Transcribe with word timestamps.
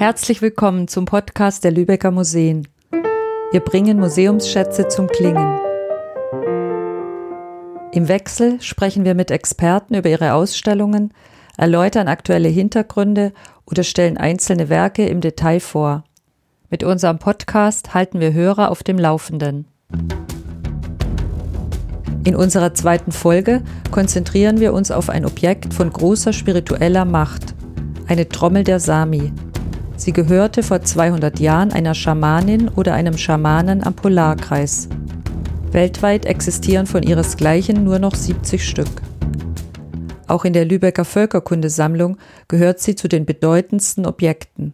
Herzlich 0.00 0.40
willkommen 0.40 0.88
zum 0.88 1.04
Podcast 1.04 1.62
der 1.62 1.72
Lübecker 1.72 2.10
Museen. 2.10 2.66
Wir 3.52 3.60
bringen 3.60 4.00
Museumsschätze 4.00 4.88
zum 4.88 5.08
Klingen. 5.08 5.60
Im 7.92 8.08
Wechsel 8.08 8.62
sprechen 8.62 9.04
wir 9.04 9.14
mit 9.14 9.30
Experten 9.30 9.94
über 9.94 10.08
ihre 10.08 10.32
Ausstellungen, 10.32 11.12
erläutern 11.58 12.08
aktuelle 12.08 12.48
Hintergründe 12.48 13.34
oder 13.66 13.82
stellen 13.82 14.16
einzelne 14.16 14.70
Werke 14.70 15.06
im 15.06 15.20
Detail 15.20 15.60
vor. 15.60 16.04
Mit 16.70 16.82
unserem 16.82 17.18
Podcast 17.18 17.92
halten 17.92 18.20
wir 18.20 18.32
Hörer 18.32 18.70
auf 18.70 18.82
dem 18.82 18.98
Laufenden. 18.98 19.68
In 22.24 22.34
unserer 22.34 22.72
zweiten 22.72 23.12
Folge 23.12 23.62
konzentrieren 23.90 24.60
wir 24.60 24.72
uns 24.72 24.90
auf 24.90 25.10
ein 25.10 25.26
Objekt 25.26 25.74
von 25.74 25.92
großer 25.92 26.32
spiritueller 26.32 27.04
Macht, 27.04 27.54
eine 28.08 28.26
Trommel 28.26 28.64
der 28.64 28.80
Sami. 28.80 29.30
Sie 30.00 30.14
gehörte 30.14 30.62
vor 30.62 30.80
200 30.80 31.40
Jahren 31.40 31.72
einer 31.74 31.94
Schamanin 31.94 32.70
oder 32.70 32.94
einem 32.94 33.18
Schamanen 33.18 33.84
am 33.84 33.92
Polarkreis. 33.92 34.88
Weltweit 35.72 36.24
existieren 36.24 36.86
von 36.86 37.02
ihresgleichen 37.02 37.84
nur 37.84 37.98
noch 37.98 38.14
70 38.14 38.66
Stück. 38.66 38.88
Auch 40.26 40.46
in 40.46 40.54
der 40.54 40.64
Lübecker 40.64 41.04
Völkerkundesammlung 41.04 42.16
gehört 42.48 42.80
sie 42.80 42.94
zu 42.94 43.08
den 43.08 43.26
bedeutendsten 43.26 44.06
Objekten 44.06 44.72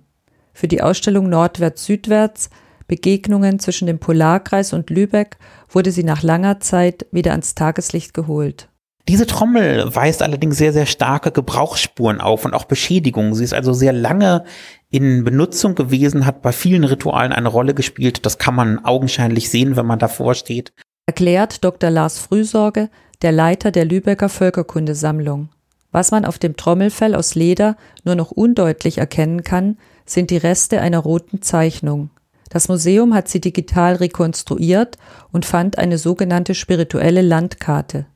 für 0.52 0.68
die 0.68 0.80
Ausstellung 0.80 1.28
Nordwärts-Südwärts 1.28 2.48
Begegnungen 2.86 3.58
zwischen 3.58 3.88
dem 3.88 3.98
Polarkreis 3.98 4.72
und 4.72 4.90
Lübeck 4.90 5.38
wurde 5.68 5.90
sie 5.90 6.04
nach 6.04 6.22
langer 6.22 6.60
Zeit 6.60 7.04
wieder 7.10 7.32
ans 7.32 7.56
Tageslicht 7.56 8.14
geholt. 8.14 8.68
Diese 9.08 9.26
Trommel 9.26 9.94
weist 9.94 10.20
allerdings 10.22 10.56
sehr, 10.56 10.72
sehr 10.72 10.86
starke 10.86 11.30
Gebrauchsspuren 11.30 12.20
auf 12.20 12.44
und 12.44 12.54
auch 12.54 12.64
Beschädigungen. 12.64 13.34
Sie 13.34 13.44
ist 13.44 13.54
also 13.54 13.72
sehr 13.72 13.92
lange 13.92 14.44
in 14.90 15.22
Benutzung 15.22 15.76
gewesen, 15.76 16.26
hat 16.26 16.42
bei 16.42 16.50
vielen 16.50 16.82
Ritualen 16.82 17.32
eine 17.32 17.48
Rolle 17.48 17.74
gespielt. 17.74 18.26
Das 18.26 18.38
kann 18.38 18.56
man 18.56 18.84
augenscheinlich 18.84 19.48
sehen, 19.48 19.76
wenn 19.76 19.86
man 19.86 20.00
davor 20.00 20.34
steht. 20.34 20.72
Erklärt 21.06 21.62
Dr. 21.62 21.90
Lars 21.90 22.18
Frühsorge, 22.18 22.90
der 23.22 23.30
Leiter 23.30 23.70
der 23.70 23.84
Lübecker 23.84 24.28
Völkerkundesammlung. 24.28 25.50
Was 25.92 26.10
man 26.10 26.24
auf 26.24 26.40
dem 26.40 26.56
Trommelfell 26.56 27.14
aus 27.14 27.36
Leder 27.36 27.76
nur 28.04 28.16
noch 28.16 28.32
undeutlich 28.32 28.98
erkennen 28.98 29.44
kann, 29.44 29.78
sind 30.04 30.30
die 30.30 30.36
Reste 30.36 30.80
einer 30.80 30.98
roten 30.98 31.42
Zeichnung. 31.42 32.10
Das 32.50 32.68
Museum 32.68 33.14
hat 33.14 33.28
sie 33.28 33.40
digital 33.40 33.94
rekonstruiert 33.94 34.98
und 35.30 35.46
fand 35.46 35.78
eine 35.78 35.98
sogenannte 35.98 36.54
spirituelle 36.54 37.22
Landkarte. 37.22 38.06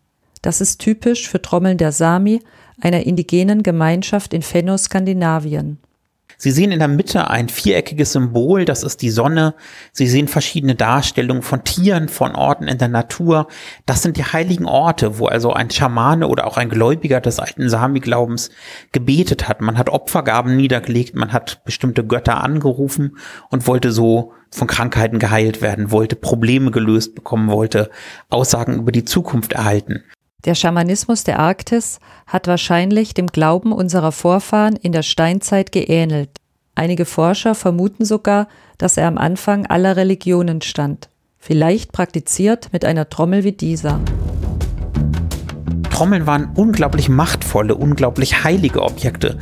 Das 0.42 0.60
ist 0.60 0.78
typisch 0.80 1.28
für 1.28 1.42
Trommeln 1.42 1.78
der 1.78 1.92
Sami, 1.92 2.40
einer 2.80 3.04
indigenen 3.04 3.62
Gemeinschaft 3.62 4.32
in 4.32 4.42
Fennoskandinavien. 4.42 5.78
Sie 6.42 6.52
sehen 6.52 6.72
in 6.72 6.78
der 6.78 6.88
Mitte 6.88 7.28
ein 7.28 7.50
viereckiges 7.50 8.12
Symbol, 8.12 8.64
das 8.64 8.82
ist 8.82 9.02
die 9.02 9.10
Sonne. 9.10 9.54
Sie 9.92 10.06
sehen 10.06 10.26
verschiedene 10.26 10.74
Darstellungen 10.74 11.42
von 11.42 11.64
Tieren, 11.64 12.08
von 12.08 12.34
Orten 12.34 12.66
in 12.66 12.78
der 12.78 12.88
Natur. 12.88 13.46
Das 13.84 14.00
sind 14.00 14.16
die 14.16 14.24
heiligen 14.24 14.64
Orte, 14.64 15.18
wo 15.18 15.26
also 15.26 15.52
ein 15.52 15.70
Schamane 15.70 16.26
oder 16.26 16.46
auch 16.46 16.56
ein 16.56 16.70
Gläubiger 16.70 17.20
des 17.20 17.40
alten 17.40 17.68
Sami-Glaubens 17.68 18.48
gebetet 18.92 19.48
hat. 19.48 19.60
Man 19.60 19.76
hat 19.76 19.90
Opfergaben 19.90 20.56
niedergelegt, 20.56 21.14
man 21.14 21.30
hat 21.34 21.62
bestimmte 21.66 22.06
Götter 22.06 22.42
angerufen 22.42 23.18
und 23.50 23.66
wollte 23.66 23.92
so 23.92 24.32
von 24.50 24.66
Krankheiten 24.66 25.18
geheilt 25.18 25.60
werden, 25.60 25.90
wollte 25.90 26.16
Probleme 26.16 26.70
gelöst 26.70 27.14
bekommen, 27.14 27.50
wollte 27.50 27.90
Aussagen 28.30 28.78
über 28.78 28.92
die 28.92 29.04
Zukunft 29.04 29.52
erhalten. 29.52 30.04
Der 30.46 30.54
Schamanismus 30.54 31.22
der 31.22 31.38
Arktis 31.38 32.00
hat 32.26 32.46
wahrscheinlich 32.46 33.12
dem 33.12 33.26
Glauben 33.26 33.72
unserer 33.72 34.10
Vorfahren 34.10 34.74
in 34.76 34.92
der 34.92 35.02
Steinzeit 35.02 35.70
geähnelt. 35.70 36.30
Einige 36.74 37.04
Forscher 37.04 37.54
vermuten 37.54 38.06
sogar, 38.06 38.48
dass 38.78 38.96
er 38.96 39.06
am 39.06 39.18
Anfang 39.18 39.66
aller 39.66 39.96
Religionen 39.96 40.62
stand, 40.62 41.10
vielleicht 41.36 41.92
praktiziert 41.92 42.72
mit 42.72 42.86
einer 42.86 43.10
Trommel 43.10 43.44
wie 43.44 43.52
dieser. 43.52 44.00
Trommeln 45.90 46.26
waren 46.26 46.52
unglaublich 46.54 47.10
machtvolle, 47.10 47.74
unglaublich 47.74 48.42
heilige 48.42 48.80
Objekte. 48.80 49.38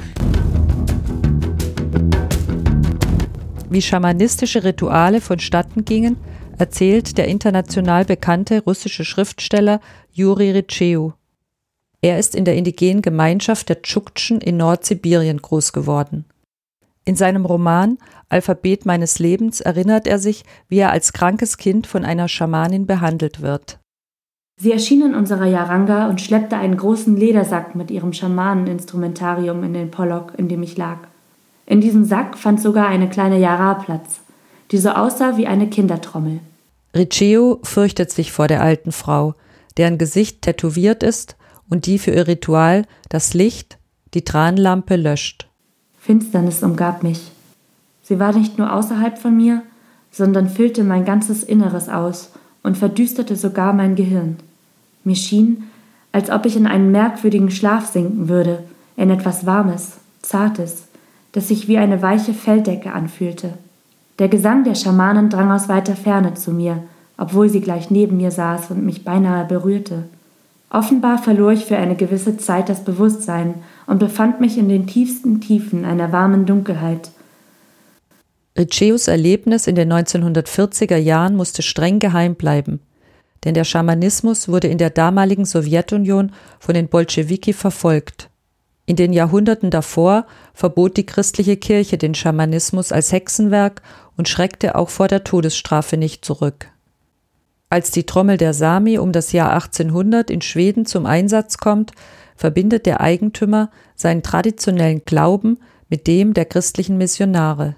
Wie 3.70 3.82
schamanistische 3.82 4.64
Rituale 4.64 5.20
vonstatten 5.20 5.84
gingen, 5.84 6.16
erzählt 6.58 7.18
der 7.18 7.28
international 7.28 8.04
bekannte 8.04 8.62
russische 8.62 9.04
Schriftsteller 9.04 9.80
Juri 10.12 10.50
Ritscheu. 10.50 11.10
Er 12.00 12.18
ist 12.18 12.34
in 12.34 12.44
der 12.44 12.56
indigenen 12.56 13.02
Gemeinschaft 13.02 13.68
der 13.68 13.82
Tschuktschen 13.82 14.40
in 14.40 14.56
Nordsibirien 14.56 15.42
groß 15.42 15.72
geworden. 15.72 16.24
In 17.04 17.16
seinem 17.16 17.46
Roman 17.46 17.98
Alphabet 18.28 18.84
meines 18.84 19.18
Lebens 19.18 19.60
erinnert 19.60 20.06
er 20.06 20.18
sich, 20.18 20.44
wie 20.68 20.78
er 20.78 20.92
als 20.92 21.12
krankes 21.12 21.56
Kind 21.56 21.86
von 21.86 22.04
einer 22.04 22.28
Schamanin 22.28 22.86
behandelt 22.86 23.40
wird. 23.40 23.78
Sie 24.60 24.72
erschien 24.72 25.02
in 25.02 25.14
unserer 25.14 25.46
Yaranga 25.46 26.08
und 26.08 26.20
schleppte 26.20 26.56
einen 26.56 26.76
großen 26.76 27.16
Ledersack 27.16 27.74
mit 27.74 27.90
ihrem 27.90 28.12
Schamaneninstrumentarium 28.12 29.62
in 29.64 29.72
den 29.72 29.90
Pollock, 29.90 30.32
in 30.36 30.48
dem 30.48 30.62
ich 30.62 30.76
lag. 30.76 30.98
In 31.64 31.80
diesem 31.80 32.04
Sack 32.04 32.36
fand 32.36 32.60
sogar 32.60 32.88
eine 32.88 33.08
kleine 33.08 33.38
Yara 33.38 33.74
Platz, 33.74 34.20
die 34.70 34.78
so 34.78 34.90
aussah 34.90 35.36
wie 35.36 35.46
eine 35.46 35.68
Kindertrommel. 35.68 36.40
Riccio 36.94 37.60
fürchtet 37.62 38.10
sich 38.10 38.32
vor 38.32 38.48
der 38.48 38.62
alten 38.62 38.92
Frau, 38.92 39.34
deren 39.76 39.98
Gesicht 39.98 40.42
tätowiert 40.42 41.02
ist 41.02 41.36
und 41.68 41.86
die 41.86 41.98
für 41.98 42.10
ihr 42.10 42.26
Ritual 42.26 42.84
das 43.08 43.34
Licht, 43.34 43.78
die 44.14 44.24
Tranlampe 44.24 44.96
löscht. 44.96 45.48
Finsternis 45.98 46.62
umgab 46.62 47.02
mich. 47.02 47.30
Sie 48.02 48.18
war 48.18 48.32
nicht 48.32 48.58
nur 48.58 48.72
außerhalb 48.72 49.18
von 49.18 49.36
mir, 49.36 49.62
sondern 50.10 50.48
füllte 50.48 50.82
mein 50.82 51.04
ganzes 51.04 51.42
Inneres 51.42 51.88
aus 51.88 52.30
und 52.62 52.78
verdüsterte 52.78 53.36
sogar 53.36 53.72
mein 53.72 53.94
Gehirn. 53.94 54.38
Mir 55.04 55.16
schien, 55.16 55.64
als 56.12 56.30
ob 56.30 56.46
ich 56.46 56.56
in 56.56 56.66
einen 56.66 56.90
merkwürdigen 56.90 57.50
Schlaf 57.50 57.86
sinken 57.86 58.28
würde, 58.28 58.64
in 58.96 59.10
etwas 59.10 59.46
Warmes, 59.46 59.98
Zartes, 60.22 60.84
das 61.32 61.48
sich 61.48 61.68
wie 61.68 61.78
eine 61.78 62.02
weiche 62.02 62.32
Felldecke 62.32 62.92
anfühlte. 62.92 63.54
Der 64.18 64.28
Gesang 64.28 64.64
der 64.64 64.74
Schamanen 64.74 65.30
drang 65.30 65.52
aus 65.52 65.68
weiter 65.68 65.94
Ferne 65.94 66.34
zu 66.34 66.50
mir, 66.50 66.82
obwohl 67.16 67.48
sie 67.48 67.60
gleich 67.60 67.90
neben 67.90 68.16
mir 68.16 68.30
saß 68.30 68.70
und 68.72 68.84
mich 68.84 69.04
beinahe 69.04 69.44
berührte. 69.44 70.04
Offenbar 70.70 71.18
verlor 71.18 71.52
ich 71.52 71.64
für 71.64 71.76
eine 71.76 71.96
gewisse 71.96 72.36
Zeit 72.36 72.68
das 72.68 72.84
Bewusstsein 72.84 73.54
und 73.86 73.98
befand 73.98 74.40
mich 74.40 74.58
in 74.58 74.68
den 74.68 74.86
tiefsten 74.86 75.40
Tiefen 75.40 75.84
einer 75.84 76.12
warmen 76.12 76.46
Dunkelheit. 76.46 77.10
Ricceus 78.58 79.06
Erlebnis 79.06 79.66
in 79.66 79.76
den 79.76 79.92
1940er 79.92 80.96
Jahren 80.96 81.36
musste 81.36 81.62
streng 81.62 82.00
geheim 82.00 82.34
bleiben, 82.34 82.80
denn 83.44 83.54
der 83.54 83.64
Schamanismus 83.64 84.48
wurde 84.48 84.66
in 84.66 84.78
der 84.78 84.90
damaligen 84.90 85.44
Sowjetunion 85.44 86.32
von 86.58 86.74
den 86.74 86.88
Bolschewiki 86.88 87.52
verfolgt. 87.52 88.27
In 88.88 88.96
den 88.96 89.12
Jahrhunderten 89.12 89.70
davor 89.70 90.24
verbot 90.54 90.96
die 90.96 91.04
christliche 91.04 91.58
Kirche 91.58 91.98
den 91.98 92.14
Schamanismus 92.14 92.90
als 92.90 93.12
Hexenwerk 93.12 93.82
und 94.16 94.30
schreckte 94.30 94.76
auch 94.76 94.88
vor 94.88 95.08
der 95.08 95.24
Todesstrafe 95.24 95.98
nicht 95.98 96.24
zurück. 96.24 96.70
Als 97.68 97.90
die 97.90 98.06
Trommel 98.06 98.38
der 98.38 98.54
Sami 98.54 98.96
um 98.96 99.12
das 99.12 99.32
Jahr 99.32 99.52
1800 99.52 100.30
in 100.30 100.40
Schweden 100.40 100.86
zum 100.86 101.04
Einsatz 101.04 101.58
kommt, 101.58 101.92
verbindet 102.34 102.86
der 102.86 103.02
Eigentümer 103.02 103.68
seinen 103.94 104.22
traditionellen 104.22 105.02
Glauben 105.04 105.58
mit 105.90 106.06
dem 106.06 106.32
der 106.32 106.46
christlichen 106.46 106.96
Missionare. 106.96 107.76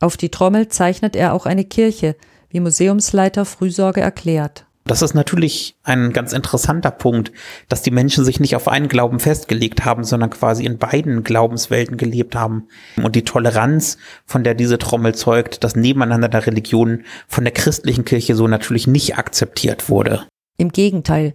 Auf 0.00 0.16
die 0.16 0.30
Trommel 0.30 0.66
zeichnet 0.66 1.14
er 1.14 1.34
auch 1.34 1.46
eine 1.46 1.64
Kirche, 1.64 2.16
wie 2.48 2.58
Museumsleiter 2.58 3.44
Frühsorge 3.44 4.00
erklärt. 4.00 4.66
Das 4.84 5.00
ist 5.00 5.14
natürlich 5.14 5.76
ein 5.84 6.12
ganz 6.12 6.32
interessanter 6.32 6.90
Punkt, 6.90 7.30
dass 7.68 7.82
die 7.82 7.92
Menschen 7.92 8.24
sich 8.24 8.40
nicht 8.40 8.56
auf 8.56 8.66
einen 8.66 8.88
Glauben 8.88 9.20
festgelegt 9.20 9.84
haben, 9.84 10.02
sondern 10.02 10.30
quasi 10.30 10.64
in 10.64 10.78
beiden 10.78 11.22
Glaubenswelten 11.22 11.96
gelebt 11.96 12.34
haben. 12.34 12.66
Und 13.00 13.14
die 13.14 13.24
Toleranz, 13.24 13.98
von 14.26 14.42
der 14.42 14.54
diese 14.54 14.78
Trommel 14.78 15.14
zeugt, 15.14 15.62
das 15.62 15.76
Nebeneinander 15.76 16.28
der 16.28 16.46
Religionen 16.46 17.04
von 17.28 17.44
der 17.44 17.52
christlichen 17.52 18.04
Kirche 18.04 18.34
so 18.34 18.48
natürlich 18.48 18.86
nicht 18.88 19.16
akzeptiert 19.16 19.88
wurde. 19.88 20.26
Im 20.58 20.70
Gegenteil. 20.70 21.32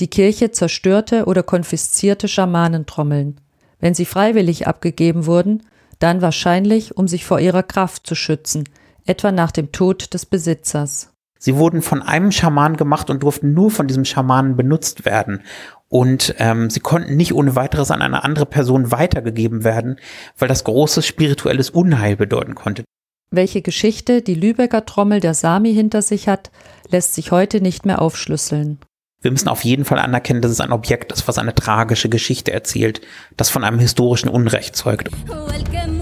Die 0.00 0.08
Kirche 0.08 0.50
zerstörte 0.52 1.26
oder 1.26 1.42
konfiszierte 1.42 2.28
Schamanentrommeln. 2.28 3.40
Wenn 3.80 3.94
sie 3.94 4.06
freiwillig 4.06 4.66
abgegeben 4.66 5.26
wurden, 5.26 5.62
dann 5.98 6.22
wahrscheinlich, 6.22 6.96
um 6.96 7.08
sich 7.08 7.24
vor 7.24 7.40
ihrer 7.40 7.62
Kraft 7.62 8.06
zu 8.06 8.14
schützen, 8.14 8.64
etwa 9.04 9.32
nach 9.32 9.50
dem 9.50 9.72
Tod 9.72 10.14
des 10.14 10.26
Besitzers. 10.26 11.10
Sie 11.38 11.56
wurden 11.56 11.82
von 11.82 12.02
einem 12.02 12.32
Schaman 12.32 12.76
gemacht 12.76 13.10
und 13.10 13.22
durften 13.22 13.54
nur 13.54 13.70
von 13.70 13.86
diesem 13.86 14.04
Schamanen 14.04 14.56
benutzt 14.56 15.04
werden. 15.04 15.42
Und 15.88 16.34
ähm, 16.38 16.68
sie 16.68 16.80
konnten 16.80 17.16
nicht 17.16 17.32
ohne 17.34 17.56
weiteres 17.56 17.90
an 17.90 18.02
eine 18.02 18.24
andere 18.24 18.46
Person 18.46 18.90
weitergegeben 18.90 19.64
werden, 19.64 19.96
weil 20.36 20.48
das 20.48 20.64
großes 20.64 21.06
spirituelles 21.06 21.70
Unheil 21.70 22.16
bedeuten 22.16 22.54
konnte. 22.54 22.84
Welche 23.30 23.62
Geschichte 23.62 24.22
die 24.22 24.34
Lübecker 24.34 24.84
Trommel 24.86 25.20
der 25.20 25.34
Sami 25.34 25.72
hinter 25.72 26.02
sich 26.02 26.28
hat, 26.28 26.50
lässt 26.90 27.14
sich 27.14 27.30
heute 27.30 27.60
nicht 27.60 27.86
mehr 27.86 28.00
aufschlüsseln. 28.02 28.78
Wir 29.20 29.32
müssen 29.32 29.48
auf 29.48 29.64
jeden 29.64 29.84
Fall 29.84 29.98
anerkennen, 29.98 30.42
dass 30.42 30.52
es 30.52 30.60
ein 30.60 30.72
Objekt 30.72 31.12
ist, 31.12 31.26
was 31.26 31.38
eine 31.38 31.54
tragische 31.54 32.08
Geschichte 32.08 32.52
erzählt, 32.52 33.00
das 33.36 33.50
von 33.50 33.64
einem 33.64 33.80
historischen 33.80 34.28
Unrecht 34.28 34.76
zeugt. 34.76 35.10
Welcome. 35.26 35.97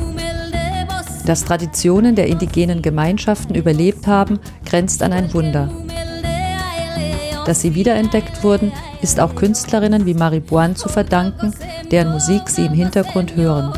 Dass 1.26 1.44
Traditionen 1.44 2.14
der 2.14 2.28
indigenen 2.28 2.82
Gemeinschaften 2.82 3.56
überlebt 3.56 4.06
haben, 4.06 4.38
grenzt 4.64 5.02
an 5.02 5.12
ein 5.12 5.34
Wunder. 5.34 5.69
Dass 7.44 7.61
sie 7.61 7.75
wiederentdeckt 7.75 8.44
wurden, 8.44 8.73
ist 9.02 9.19
auch 9.19 9.34
Künstlerinnen 9.34 10.06
wie 10.06 10.14
Marie 10.14 10.40
Boine 10.40 10.75
zu 10.75 10.88
verdanken, 10.88 11.52
deren 11.90 12.12
Musik 12.12 12.49
sie 12.49 12.67
im 12.67 12.73
Hintergrund 12.73 13.34
hören. 13.34 13.73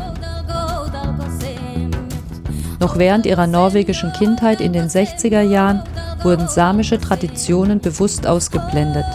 Noch 2.79 2.97
während 2.97 3.25
ihrer 3.25 3.47
norwegischen 3.47 4.13
Kindheit 4.13 4.61
in 4.61 4.71
den 4.71 4.87
60er 4.87 5.41
Jahren 5.41 5.83
wurden 6.21 6.47
samische 6.47 6.99
Traditionen 6.99 7.79
bewusst 7.79 8.27
ausgeblendet. 8.27 9.05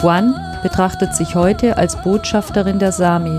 Boine 0.00 0.34
betrachtet 0.62 1.14
sich 1.14 1.34
heute 1.34 1.76
als 1.76 2.00
Botschafterin 2.02 2.78
der 2.78 2.92
Sami, 2.92 3.38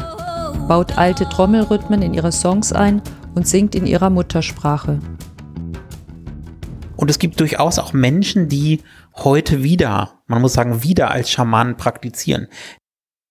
baut 0.68 0.98
alte 1.00 1.28
Trommelrhythmen 1.28 2.04
in 2.04 2.14
ihre 2.14 2.32
Songs 2.32 2.72
ein 2.72 3.02
und 3.36 3.48
singt 3.48 3.76
in 3.76 3.86
ihrer 3.86 4.10
Muttersprache. 4.10 5.00
Und 6.96 7.10
es 7.10 7.20
gibt 7.20 7.40
durchaus 7.40 7.80
auch 7.80 7.94
Menschen, 7.94 8.48
die 8.48 8.82
heute 9.16 9.64
wieder, 9.64 10.22
man 10.28 10.42
muss 10.42 10.54
sagen, 10.54 10.84
wieder 10.84 11.12
als 11.12 11.30
Schamanen 11.30 11.76
praktizieren. 11.76 12.48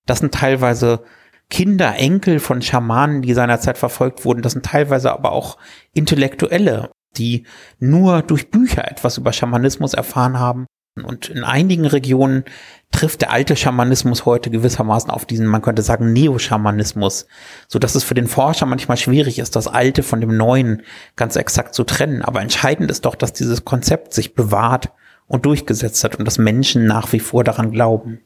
Das 0.07 0.19
sind 0.19 0.35
teilweise 0.35 1.05
Kinder, 1.49 1.97
Enkel 1.97 2.39
von 2.39 2.63
Schamanen, 2.63 3.23
die 3.23 3.35
seinerzeit 3.35 3.79
verfolgt 3.79 4.25
wurden. 4.25 4.43
Das 4.43 4.53
sind 4.53 4.65
teilweise 4.65 5.13
aber 5.13 5.33
auch 5.33 5.59
Intellektuelle, 5.93 6.91
die 7.17 7.47
nur 7.79 8.23
durch 8.23 8.51
Bücher 8.51 8.91
etwas 8.91 9.19
über 9.19 9.33
Schamanismus 9.33 9.95
erfahren 9.95 10.39
haben. 10.39 10.67
Und 10.95 11.31
in 11.31 11.43
einigen 11.43 11.87
Regionen 11.87 12.45
trifft 12.91 13.23
der 13.23 13.31
alte 13.31 13.57
Schamanismus 13.57 14.27
heute 14.27 14.51
gewissermaßen 14.51 15.11
auf 15.11 15.25
diesen, 15.25 15.47
man 15.47 15.63
könnte 15.63 15.81
sagen, 15.81 16.13
Neo-Schamanismus, 16.13 17.27
so 17.67 17.79
dass 17.79 17.95
es 17.95 18.05
für 18.05 18.15
den 18.15 18.27
Forscher 18.27 18.67
manchmal 18.67 18.99
schwierig 18.99 19.39
ist, 19.39 19.57
das 19.57 19.69
Alte 19.69 20.03
von 20.03 20.21
dem 20.21 20.37
Neuen 20.37 20.83
ganz 21.17 21.37
exakt 21.37 21.75
zu 21.75 21.85
trennen. 21.85 22.21
Aber 22.21 22.43
entscheidend 22.43 22.91
ist 22.91 23.07
doch, 23.07 23.15
dass 23.15 23.33
dieses 23.33 23.65
Konzept 23.65 24.13
sich 24.13 24.35
bewahrt 24.35 24.91
und 25.27 25.47
durchgesetzt 25.47 26.05
hat 26.05 26.17
und 26.17 26.27
dass 26.27 26.37
Menschen 26.37 26.87
nach 26.87 27.11
wie 27.15 27.21
vor 27.21 27.43
daran 27.43 27.71
glauben. 27.71 28.21